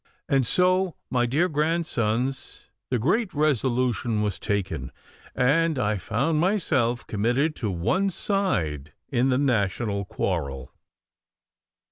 And 0.27 0.47
so, 0.47 0.95
my 1.11 1.27
dear 1.27 1.47
grandsons, 1.47 2.65
the 2.89 2.97
great 2.97 3.35
resolution 3.35 4.23
was 4.23 4.39
taken, 4.39 4.91
and 5.35 5.77
I 5.77 5.97
found 5.99 6.39
myself 6.39 7.05
committed 7.05 7.55
to 7.57 7.69
one 7.69 8.09
side 8.09 8.93
in 9.09 9.29
the 9.29 9.37
national 9.37 10.05
quarrel. 10.05 10.71